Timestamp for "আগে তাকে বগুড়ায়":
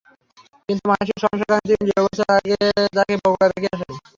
2.37-3.51